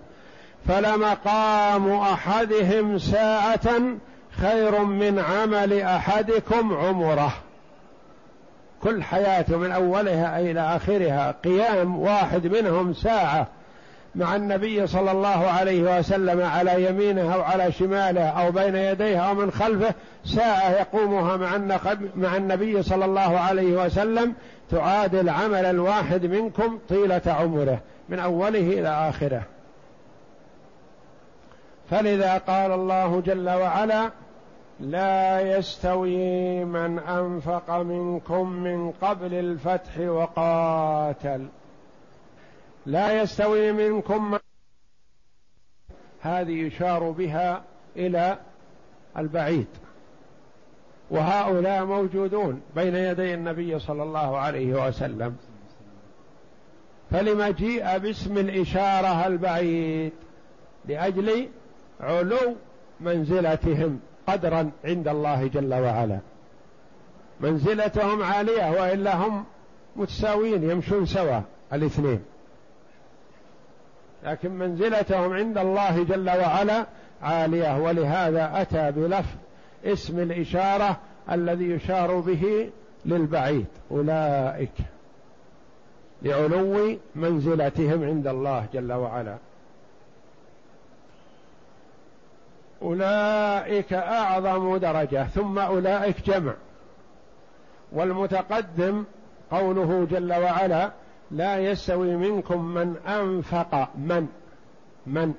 [0.69, 3.71] فلمقام أحدهم ساعة
[4.31, 7.33] خير من عمل أحدكم عمرة.
[8.83, 13.47] كل حياته من أولها إلى آخرها قيام واحد منهم ساعة
[14.15, 19.35] مع النبي صلى الله عليه وسلم على يمينه أو على شماله أو بين يديه أو
[19.35, 19.95] من خلفه.
[20.25, 21.79] ساعة يقومها مع
[22.17, 24.35] مع النبي صلى الله عليه وسلم
[24.71, 29.43] تعادل عمل الواحد منكم طيلة عمره من أوله إلى آخره.
[31.91, 34.11] فلذا قال الله جل وعلا
[34.81, 41.49] لا يستوي من أنفق منكم من قبل الفتح وقاتل.
[42.87, 44.39] لا يستوي منكم من
[46.21, 47.63] هذه يشار بها
[47.97, 48.39] إلى
[49.19, 49.67] البعيد.
[51.11, 55.37] وهؤلاء موجودون بين يدي النبي صلى الله عليه وسلم.
[57.11, 60.13] فلما جيء باسم الإشارة البعيد
[60.85, 61.49] لأجل
[62.01, 62.57] علو
[63.01, 66.19] منزلتهم قدرا عند الله جل وعلا.
[67.41, 69.45] منزلتهم عالية وإلا هم
[69.97, 71.41] متساويين يمشون سوا
[71.73, 72.21] الاثنين.
[74.25, 76.87] لكن منزلتهم عند الله جل وعلا
[77.23, 79.37] عالية ولهذا أتى بلفظ
[79.85, 80.97] اسم الإشارة
[81.33, 82.71] الذي يشار به
[83.07, 84.73] للبعيد أولئك
[86.23, 89.37] لعلو منزلتهم عند الله جل وعلا.
[92.83, 96.55] أولئك أعظم درجة ثم أولئك جمع.
[97.93, 99.05] والمتقدم
[99.51, 100.91] قوله جل وعلا
[101.31, 104.27] لا يستوي منكم من انفق من؟
[105.07, 105.35] من؟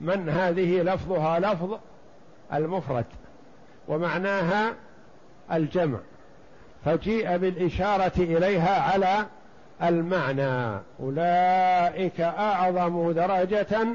[0.00, 1.78] من هذه لفظها لفظ
[2.52, 3.06] المفرد
[3.88, 4.74] ومعناها
[5.52, 5.98] الجمع.
[6.84, 9.26] فجيء بالإشارة إليها على
[9.82, 13.86] المعنى أولئك أعظم درجة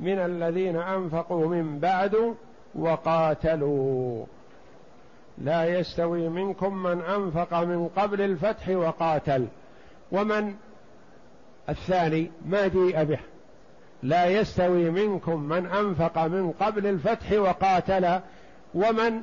[0.00, 2.34] من الذين أنفقوا من بعد
[2.74, 4.26] وقاتلوا.
[5.38, 9.46] لا يستوي منكم من أنفق من قبل الفتح وقاتل.
[10.12, 10.54] ومن
[11.68, 13.18] الثاني ما جيء به.
[14.02, 18.20] لا يستوي منكم من أنفق من قبل الفتح وقاتل.
[18.74, 19.22] ومن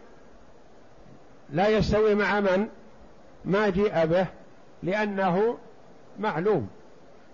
[1.49, 2.67] لا يستوي مع من
[3.45, 4.27] ما جيء به
[4.83, 5.57] لأنه
[6.19, 6.69] معلوم.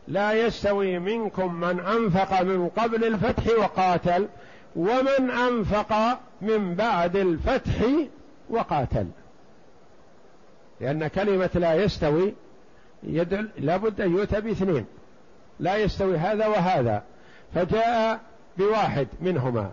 [0.08, 4.28] لا يستوي منكم من أنفق من قبل الفتح وقاتل
[4.76, 7.86] ومن أنفق من بعد الفتح
[8.50, 9.08] وقاتل.
[10.82, 12.34] لأن كلمة لا يستوي
[13.04, 14.86] يدل لابد أن يؤتى باثنين.
[15.60, 17.04] لا يستوي هذا وهذا.
[17.56, 18.20] فجاء
[18.58, 19.72] بواحد منهما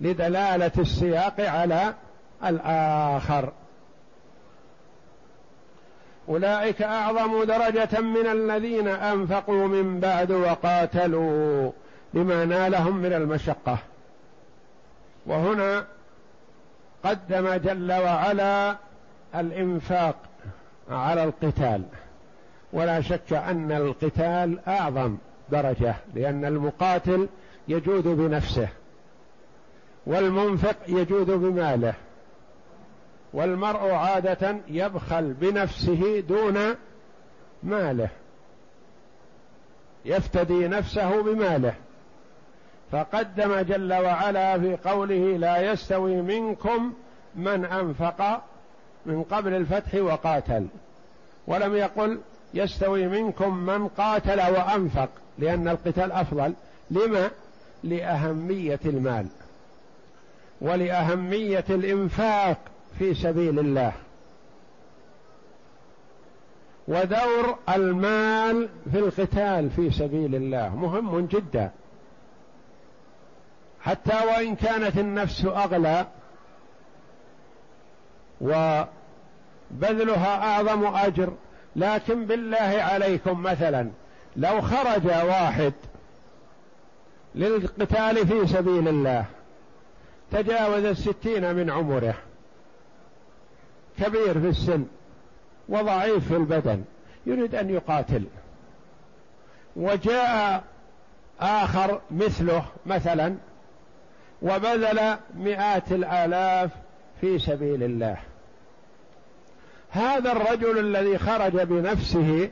[0.00, 1.94] لدلالة السياق على
[2.44, 3.52] الآخر.
[6.28, 11.72] أولئك أعظم درجة من الذين أنفقوا من بعد وقاتلوا
[12.14, 13.78] لما نالهم من المشقة.
[15.26, 15.84] وهنا
[17.04, 18.76] قدم جل وعلا
[19.34, 20.16] الإنفاق
[20.90, 21.82] على القتال.
[22.72, 25.16] ولا شك أن القتال أعظم
[25.50, 27.28] درجة لأن المقاتل
[27.68, 28.68] يجود بنفسه
[30.06, 31.94] والمنفق يجود بماله.
[33.32, 36.74] والمرء عادة يبخل بنفسه دون
[37.62, 38.08] ماله.
[40.04, 41.74] يفتدي نفسه بماله.
[42.92, 46.92] فقدم جل وعلا في قوله لا يستوي منكم
[47.34, 48.42] من أنفق
[49.06, 50.66] من قبل الفتح وقاتل.
[51.46, 52.20] ولم يقل
[52.54, 55.08] يستوي منكم من قاتل وأنفق
[55.38, 56.52] لأن القتال أفضل.
[56.90, 57.30] لما؟
[57.84, 59.26] لأهمية المال.
[60.60, 62.58] ولأهمية الإنفاق.
[62.98, 63.92] في سبيل الله.
[66.88, 70.76] ودور المال في القتال في سبيل الله.
[70.76, 71.70] مهم جدا.
[73.80, 76.06] حتى وإن كانت النفس أغلى
[78.40, 81.32] وبذلها أعظم أجر.
[81.76, 83.90] لكن بالله عليكم مثلا
[84.36, 85.72] لو خرج واحد
[87.34, 89.24] للقتال في سبيل الله
[90.30, 92.14] تجاوز الستين من عمره.
[93.98, 94.84] كبير في السن
[95.68, 96.84] وضعيف في البدن
[97.26, 98.24] يريد أن يقاتل.
[99.76, 100.64] وجاء
[101.40, 103.34] آخر مثله مثلا
[104.42, 106.70] وبذل مئات الآلاف
[107.20, 108.16] في سبيل الله.
[109.90, 112.50] هذا الرجل الذي خرج بنفسه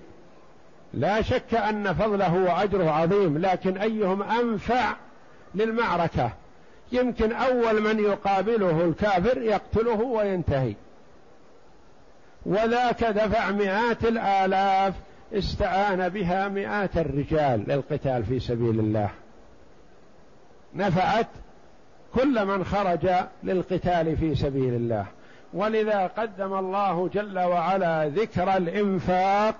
[0.94, 4.96] لا شك أن فضله وأجره عظيم لكن أيهم أنفع
[5.54, 6.30] للمعركة؟
[6.92, 10.74] يمكن أول من يقابله الكافر يقتله وينتهي.
[12.46, 14.94] وذاك دفع مئات الآلاف
[15.32, 19.10] استعان بها مئات الرجال للقتال في سبيل الله.
[20.74, 21.26] نفعت
[22.14, 23.08] كل من خرج
[23.42, 25.06] للقتال في سبيل الله.
[25.54, 29.54] ولذا قدم الله جل وعلا ذكر الإنفاق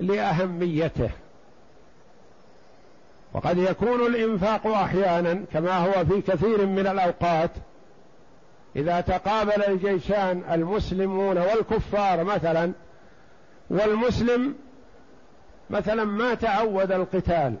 [0.00, 1.10] لأهميته.
[3.32, 7.50] وقد يكون الإنفاق أحيانا كما هو في كثير من الأوقات
[8.76, 12.72] إذا تقابل الجيشان المسلمون والكفار مثلا
[13.70, 14.54] والمسلم
[15.70, 17.54] مثلا ما تعود القتال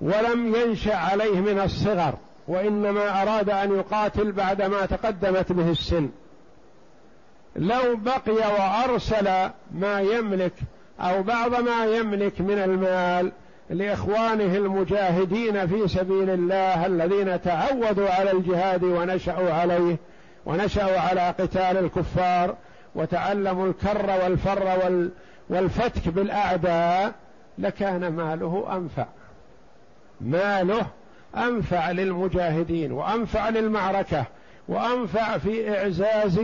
[0.00, 2.14] ولم ينشأ عليه من الصغر
[2.48, 6.08] وإنما أراد أن يقاتل بعدما تقدمت به السن.
[7.56, 10.52] لو بقي وأرسل ما يملك
[11.00, 13.32] أو بعض ما يملك من المال
[13.72, 19.96] لإخوانه المجاهدين في سبيل الله الذين تعودوا على الجهاد ونشأوا عليه
[20.46, 22.54] ونشأوا على قتال الكفار
[22.94, 25.00] وتعلموا الكر والفر
[25.50, 27.12] والفتك بالأعداء
[27.58, 29.06] لكان ماله أنفع.
[30.20, 30.86] ماله
[31.36, 34.24] أنفع للمجاهدين وأنفع للمعركة
[34.68, 36.40] وأنفع في إعزاز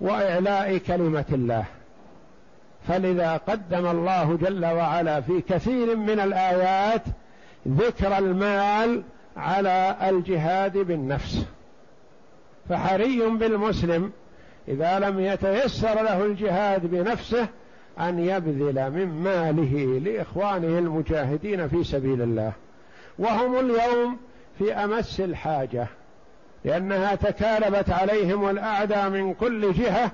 [0.00, 1.64] وإعلاء كلمة الله.
[2.88, 7.02] فلذا قدم الله جل وعلا في كثير من الآيات
[7.68, 9.02] ذكر المال
[9.36, 11.46] على الجهاد بالنفس.
[12.68, 14.12] فحري بالمسلم
[14.68, 17.48] إذا لم يتيسر له الجهاد بنفسه
[18.00, 22.52] أن يبذل من ماله لإخوانه المجاهدين في سبيل الله.
[23.18, 24.16] وهم اليوم
[24.58, 25.86] في أمس الحاجة
[26.64, 30.10] لأنها تكالبت عليهم الاعداء من كل جهة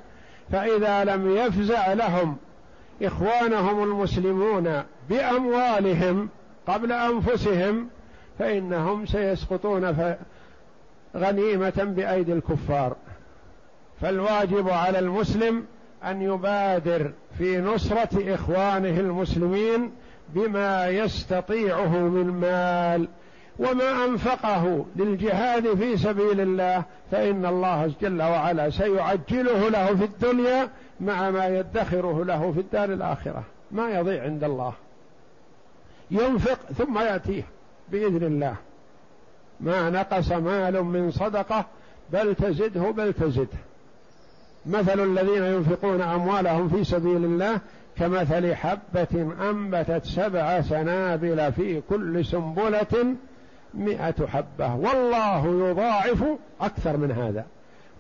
[0.53, 2.37] فإذا لم يفزع لهم
[3.03, 6.29] إخوانهم المسلمون بأموالهم
[6.67, 7.89] قبل أنفسهم
[8.39, 10.15] فإنهم سيسقطون
[11.17, 12.97] غنيمة بأيدي الكفار.
[14.01, 15.65] فالواجب على المسلم
[16.05, 19.91] أن يبادر في نصرة إخوانه المسلمين
[20.29, 23.09] بما يستطيعه من مال
[23.59, 30.69] وما أنفقه للجهاد في سبيل الله فإن الله جل وعلا سيعجله له في الدنيا
[31.01, 33.43] مع ما يدخره له في الدار الآخرة.
[33.71, 34.73] ما يضيع عند الله.
[36.11, 37.43] ينفق ثم يأتيه
[37.89, 38.55] بإذن الله.
[39.61, 41.65] ما نقص مال من صدقة
[42.13, 43.59] بل تزده بل تزده.
[44.67, 47.61] مثل الذين ينفقون أموالهم في سبيل الله
[47.97, 53.15] كمثل حبة أنبتت سبع سنابل في كل سنبلة
[53.75, 54.75] مئة حبة.
[54.75, 56.25] والله يضاعف
[56.61, 57.45] أكثر من هذا.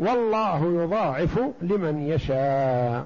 [0.01, 3.05] والله يضاعف لمن يشاء.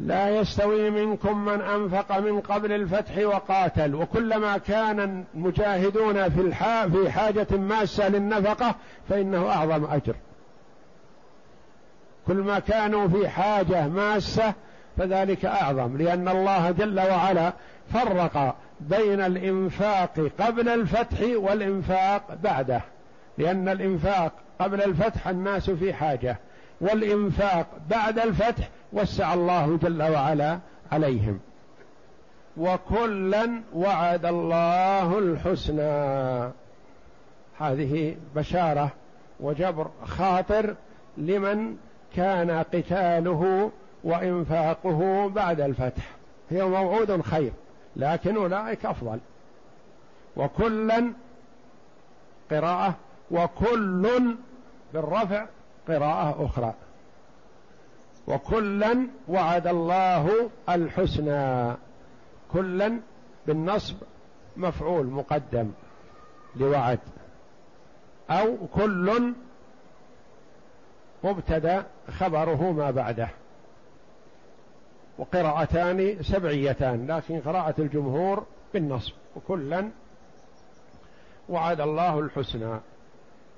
[0.00, 3.94] لا يستوي منكم من أنفق من قبل الفتح وقاتل.
[3.94, 6.52] وكلما كان المجاهدون في
[6.92, 8.74] في حاجة ماسة للنفقة
[9.08, 10.14] فإنه أعظم أجر.
[12.26, 14.54] كل ما كانوا في حاجة ماسة
[14.96, 15.96] فذلك أعظم.
[15.96, 17.52] لأن الله جل وعلا
[17.92, 22.80] فرق بين الإنفاق قبل الفتح والإنفاق بعده
[23.38, 26.36] لأن الإنفاق قبل الفتح الناس في حاجة
[26.80, 30.58] والإنفاق بعد الفتح وسع الله جل وعلا
[30.92, 31.40] عليهم.
[32.56, 36.52] وكلا وعد الله الحسنى.
[37.58, 38.90] هذه بشارة
[39.40, 40.74] وجبر خاطر
[41.16, 41.76] لمن
[42.16, 43.70] كان قتاله
[44.04, 46.02] وإنفاقه بعد الفتح.
[46.50, 47.52] هي موعود خير.
[47.98, 49.18] لكن أولئك أفضل.
[50.36, 51.12] وكلا
[52.50, 52.94] قراءة
[53.30, 54.36] وكل
[54.94, 55.46] بالرفع
[55.88, 56.74] قراءة أخرى.
[58.26, 61.74] وكلا وعد الله الحسنى.
[62.52, 63.00] كلا
[63.46, 63.96] بالنصب
[64.56, 65.70] مفعول مقدم
[66.56, 66.98] لوعد.
[68.30, 69.34] أو كل
[71.24, 73.28] مبتدأ خبره ما بعده.
[75.18, 79.88] وقراءتان سبعيتان لكن قراءة الجمهور بالنصب وكلا
[81.48, 82.80] وعد الله الحسنى.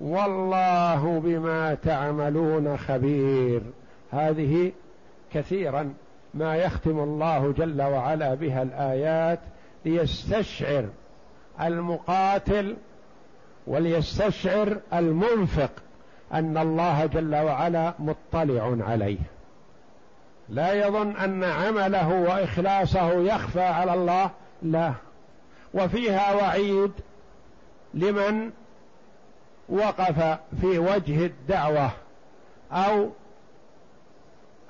[0.00, 3.62] والله بما تعملون خبير.
[4.10, 4.72] هذه
[5.32, 5.94] كثيرا
[6.34, 9.40] ما يختم الله جل وعلا بها الآيات
[9.84, 10.84] ليستشعر
[11.60, 12.76] المقاتل
[13.66, 15.70] وليستشعر المنفق
[16.32, 19.18] أن الله جل وعلا مطلع عليه.
[20.50, 24.30] لا يظن أن عمله وإخلاصه يخفى على الله
[24.62, 24.92] لا.
[25.74, 26.92] وفيها وعيد
[27.94, 28.50] لمن
[29.68, 31.90] وقف في وجه الدعوة
[32.72, 33.10] أو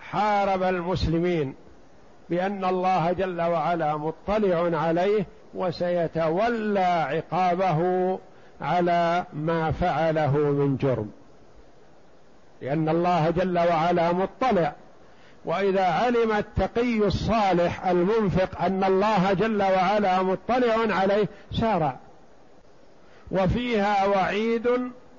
[0.01, 1.55] حارب المسلمين
[2.31, 8.19] بأن الله جل وعلا مطلع عليه وسيتولى عقابه
[8.61, 11.11] على ما فعله من جرم.
[12.63, 14.73] لأن الله جل وعلا مطلع
[15.45, 21.29] وإذا علم التقي الصالح المنفق أن الله جل وعلا مطلع عليه
[21.61, 21.97] سارع
[23.31, 24.69] وفيها وعيد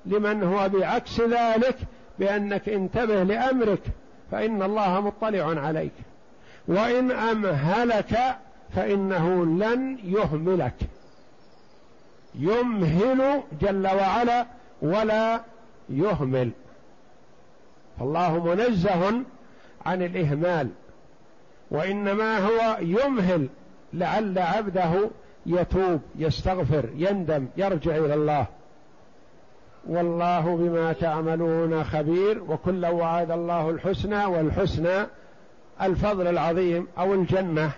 [0.06, 1.76] لمن هو بعكس ذلك
[2.18, 3.82] بأنك انتبه لأمرك
[4.30, 5.92] فإن الله مطلع عليك.
[6.68, 8.18] وإن أمهلك
[8.76, 10.74] فإنه لن يهملك.
[12.34, 14.46] يمهل جل وعلا
[14.82, 15.40] ولا
[15.90, 16.50] يهمل.
[17.98, 19.12] فالله منزه
[19.86, 20.68] عن الإهمال
[21.70, 23.48] وإنما هو يمهل
[23.92, 25.10] لعل عبده
[25.46, 28.46] يتوب يستغفر يندم يرجع إلى الله.
[29.88, 35.06] والله بما تعملون خبير وكلا وعد الله الحسنى والحسنى
[35.82, 37.70] الفضل العظيم أو الجنة.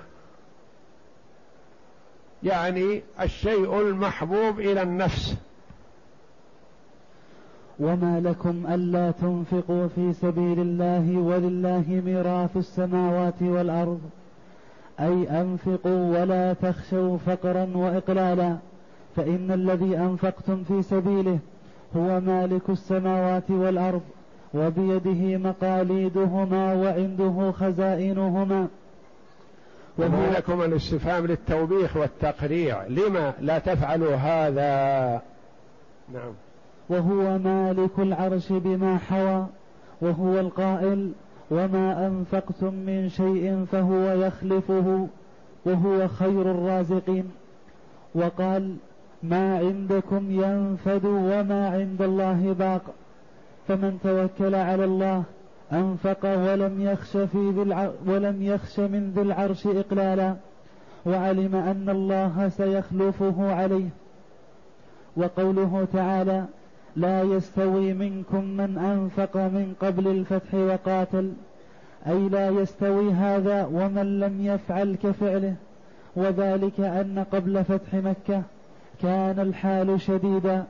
[2.42, 5.36] يعني الشيء المحبوب إلى النفس.
[7.80, 14.00] وما لكم ألا تنفقوا في سبيل الله ولله ميراث السماوات والأرض.
[15.00, 18.56] أي أنفقوا ولا تخشوا فقرا وإقلالا.
[19.16, 21.38] فإن الذي أنفقتم في سبيله
[21.96, 24.02] هو مالك السماوات والأرض.
[24.54, 28.68] وبيده مقاليدهما وعنده خزائنهما.
[29.98, 32.86] وهو لكم الاستفهام للتوبيخ والتقريع.
[32.86, 35.22] لما لا تفعلوا هذا.
[36.12, 36.32] نعم.
[36.89, 39.47] وهو مالك العرش بما حوى
[40.01, 41.12] وهو القائل
[41.51, 45.07] وما أنفقتم من شيء فهو يخلفه
[45.66, 47.30] وهو خير الرازقين
[48.14, 48.76] وقال
[49.22, 52.82] ما عندكم ينفد وما عند الله باق
[53.68, 55.22] فمن توكل على الله
[55.72, 60.35] أنفق ولم يخش في ذي ولم يخش من ذي العرش إقلالا
[61.07, 63.89] وعلم أن الله سيخلفه عليه
[65.16, 66.45] وقوله تعالى
[66.97, 71.32] لا يستوي منكم من أنفق من قبل الفتح وقاتل.
[72.07, 75.55] أي لا يستوي هذا ومن لم يفعل كفعله.
[76.16, 78.42] وذلك أن قبل فتح مكة
[79.03, 80.64] كان الحال شديدا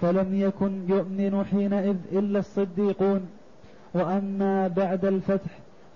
[0.00, 3.20] فلم يكن يؤمن حينئذ إلا الصديقون.
[3.94, 5.50] وأما بعد الفتح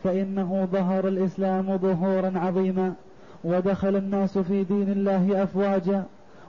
[0.04, 2.92] فإنه ظهر الإسلام ظهورا عظيما
[3.44, 6.04] ودخل الناس في دين الله أفواجا.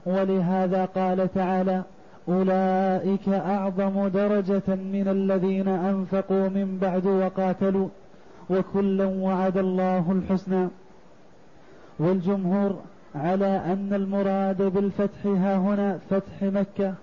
[0.06, 1.82] ولهذا قال تعالى
[2.28, 7.88] أولئك أعظم درجة من الذين أنفقوا من بعد وقاتلوا
[8.50, 10.68] وكلا وعد الله الحسنى.
[11.98, 12.76] والجمهور
[13.14, 16.94] على أن المراد بالفتح ها هنا فتح مكة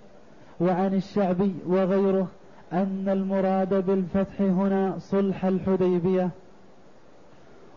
[0.60, 2.26] وعن الشعبي وغيره
[2.72, 6.30] أن المراد بالفتح هنا صلح الحديبية.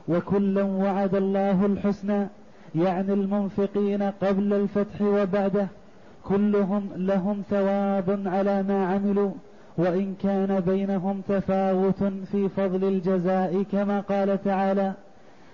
[0.08, 2.28] وكلا وعد الله الحسنى
[2.76, 5.68] يعني المنفقين قبل الفتح وبعده.
[6.28, 9.32] كلهم لهم ثواب على ما عملوا
[9.78, 14.94] وإن كان بينهم تفاوت في فضل الجزاء كما قال تعالى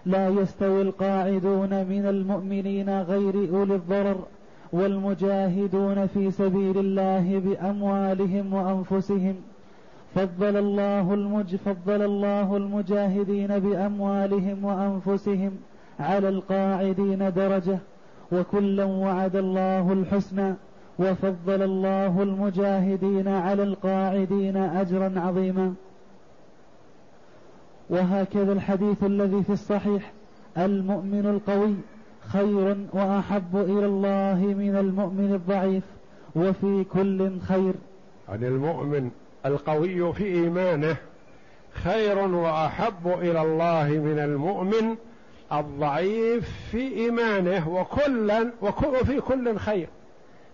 [0.05, 4.19] لا يستوي القاعدون من المؤمنين غير أولي الضرر
[4.73, 9.35] والمجاهدون في سبيل الله بأموالهم وأنفسهم.
[10.15, 15.51] فضل الله المج فضل الله المجاهدين بأموالهم وأنفسهم
[15.99, 17.77] على القاعدين درجة.
[18.31, 20.53] وكلا وعد الله الحسنى
[20.99, 25.73] وفضل الله المجاهدين على القاعدين أجرا عظيما.
[27.89, 30.11] وهكذا الحديث الذي في الصحيح
[30.57, 31.75] المؤمن القوي
[32.27, 35.83] خير وأحب إلى الله من المؤمن الضعيف
[36.35, 37.73] وفي كل خير.
[38.29, 39.11] عن المؤمن
[39.45, 40.95] القوي في إيمانه
[41.73, 44.95] خير وأحب إلى الله من المؤمن
[45.53, 49.87] الضعيف في إيمانه وكلا وفي كل خير.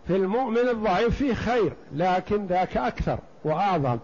[0.08, 3.98] في المؤمن الضعيف فيه خير لكن ذاك أكثر وأعظم.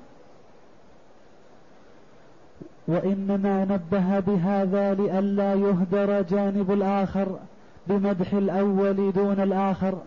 [2.88, 7.40] وإنما نبه بهذا لئلا يهدر جانب الآخر
[7.88, 9.98] بمدح الأول دون الآخر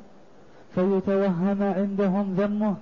[0.74, 2.74] فيتوهم عندهم ذمه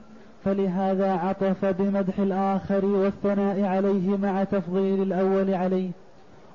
[0.45, 5.91] فلهذا عطف بمدح الآخر والثناء عليه مع تفضيل الأول عليه.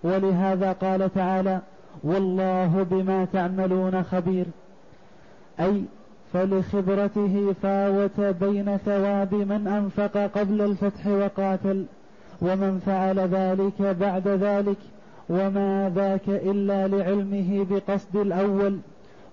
[0.04, 1.60] ولهذا قال تعالى
[2.04, 4.46] والله بما تعملون خبير.
[5.60, 5.84] أي
[6.34, 11.86] فلخبرته فاوت بين ثواب من أنفق قبل الفتح وقاتل
[12.42, 14.78] ومن فعل ذلك بعد ذلك
[15.30, 18.78] وما ذاك إلا لعلمه بقصد الأول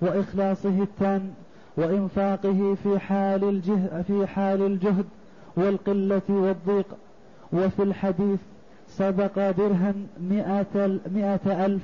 [0.01, 1.31] وإخلاصه التام
[1.77, 5.05] وإنفاقه في حال الجهد في حال الجهد
[5.57, 6.87] والقلة والضيق
[7.53, 8.39] وفي الحديث
[8.99, 11.83] سبق درهم مئة, مئة ألف.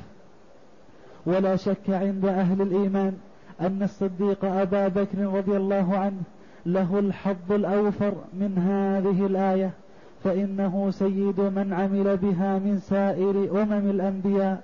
[1.27, 3.17] ولا شك عند أهل الإيمان
[3.61, 6.23] أن الصديق أبا بكر رضي الله عنه
[6.67, 9.71] له الحظ الأوفر من هذه الآية
[10.25, 14.63] فإنه سيد من عمل بها من سائر أمم الأنبياء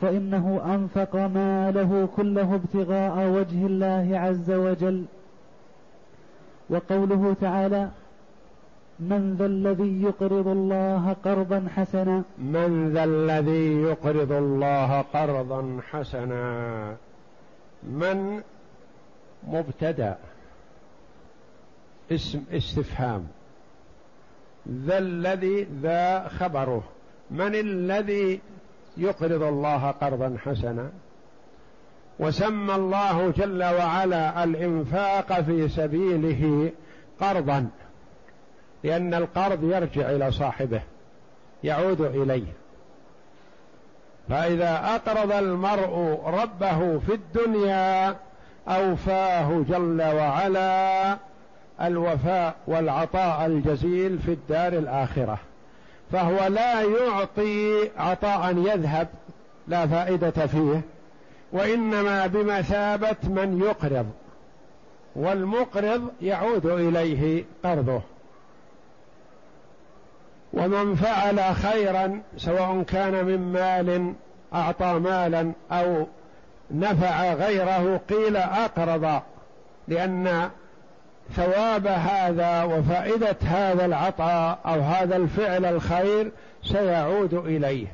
[0.00, 5.04] فإنه أنفق ماله كله ابتغاء وجه الله عز وجل.
[6.70, 7.88] وقوله تعالى
[9.00, 16.96] من ذا الذي يقرض الله قرضا حسنا؟ من ذا الذي يقرض الله قرضا حسنا؟
[17.82, 18.40] من
[19.48, 20.18] مبتدأ.
[22.12, 23.26] اسم استفهام.
[24.68, 26.82] ذا الذي ذا خبره.
[27.30, 28.40] من الذي
[28.96, 30.90] يقرض الله قرضا حسنا؟
[32.18, 36.72] وسمى الله جل وعلا الإنفاق في سبيله
[37.20, 37.68] قرضا.
[38.84, 40.80] لأن القرض يرجع إلى صاحبه
[41.64, 42.52] يعود إليه.
[44.28, 48.16] فإذا أقرض المرء ربه في الدنيا
[48.68, 51.16] أوفاه جل وعلا
[51.80, 55.38] الوفاء والعطاء الجزيل في الدار الآخرة.
[56.12, 59.08] فهو لا يعطي عطاء يذهب
[59.68, 60.80] لا فائدة فيه
[61.52, 64.06] وإنما بمثابة من يقرض
[65.16, 68.02] والمقرض يعود إليه قرضه.
[70.52, 74.14] ومن فعل خيرا سواء كان من مال
[74.54, 76.06] أعطى مالا أو
[76.70, 79.22] نفع غيره قيل أقرض.
[79.88, 80.50] لأن
[81.36, 86.32] ثواب هذا وفائدة هذا العطاء أو هذا الفعل الخير
[86.62, 87.86] سيعود إليه.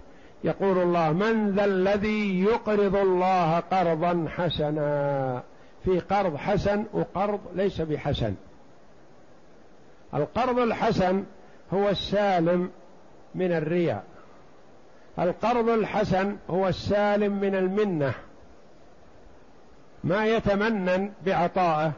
[0.44, 5.42] يقول الله من ذا الذي يقرض الله قرضا حسنا؟
[5.84, 8.34] في قرض حسن وقرض ليس بحسن.
[10.14, 11.24] القرض الحسن
[11.74, 12.70] هو السالم
[13.34, 14.04] من الرياء.
[15.18, 18.14] القرض الحسن هو السالم من المنة.
[20.04, 21.92] ما يتمنن بعطائه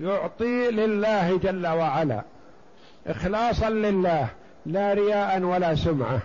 [0.00, 2.22] يعطي لله جل وعلا
[3.06, 4.28] اخلاصا لله
[4.66, 6.20] لا رياء ولا سمعة.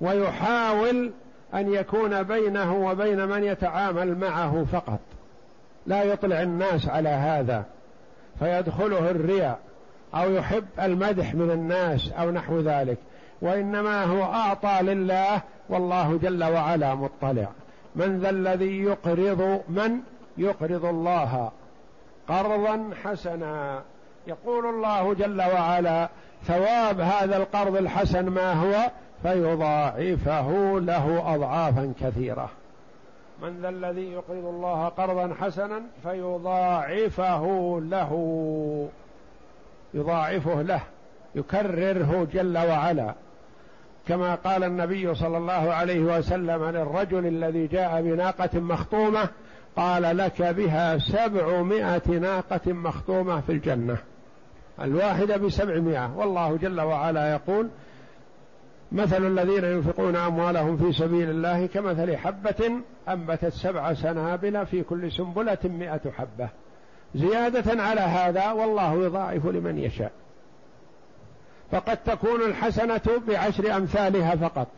[0.00, 1.12] ويحاول
[1.54, 5.00] أن يكون بينه وبين من يتعامل معه فقط.
[5.86, 7.64] لا يطلع الناس على هذا
[8.38, 9.58] فيدخله الرياء.
[10.22, 12.98] أو يحب المدح من الناس أو نحو ذلك
[13.42, 17.48] وإنما هو أعطى لله والله جل وعلا مطلع.
[17.96, 20.00] من ذا الذي يقرض من؟
[20.38, 21.50] يقرض الله
[22.28, 23.82] قرضا حسنا.
[24.26, 26.08] يقول الله جل وعلا
[26.44, 28.90] ثواب هذا القرض الحسن ما هو؟
[29.22, 32.50] فيضاعفه له أضعافا كثيرة.
[33.42, 38.12] من ذا الذي يقرض الله قرضا حسنا فيضاعفه له.
[39.94, 40.80] يضاعفه له
[41.34, 43.14] يكرره جل وعلا.
[44.08, 49.28] كما قال النبي صلى الله عليه وسلم للرجل الذي جاء بناقة مخطومة
[49.76, 53.96] قال لك بها سبعمائة ناقة مخطومة في الجنة.
[54.80, 56.16] الواحدة بسبعمائة.
[56.16, 57.68] والله جل وعلا يقول
[58.92, 62.70] مثل الذين ينفقون أموالهم في سبيل الله كمثل حبة
[63.08, 66.48] أنبتت سبع سنابل في كل سنبلة مئة حبة.
[67.14, 70.12] زيادة على هذا والله يضاعف لمن يشاء.
[71.72, 74.68] فقد تكون الحسنة بعشر أمثالها فقط.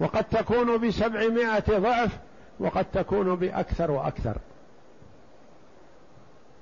[0.00, 2.18] وقد تكون بسبعمائة ضعف
[2.60, 4.36] وقد تكون بأكثر وأكثر.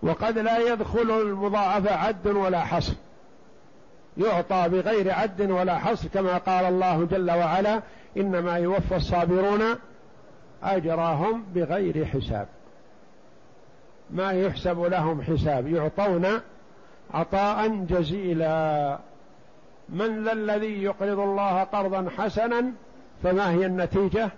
[0.03, 2.95] وقد لا يدخل المضاعفة عد ولا حصر.
[4.17, 7.81] يعطى بغير عد ولا حصر كما قال الله جل وعلا
[8.17, 9.63] إنما يوفى الصابرون
[10.63, 12.49] أجرهم بغير حساب.
[14.11, 16.27] ما يحسب لهم حساب يعطون
[17.15, 18.99] عطاء جزيلا.
[19.89, 22.73] من ذا الذي يقرض الله قرضا حسنا
[23.23, 24.31] فما هي النتيجة؟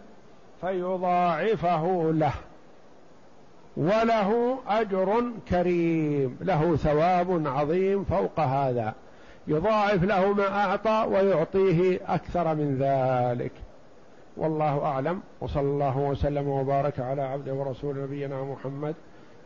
[0.60, 2.32] فيضاعفه له.
[3.76, 8.94] وله أجر كريم له ثواب عظيم فوق هذا.
[9.46, 13.52] يضاعف له ما أعطى ويعطيه أكثر من ذلك.
[14.36, 15.20] والله أعلم.
[15.40, 18.94] وصلى الله وسلم وبارك على عبده ورسول نبينا محمد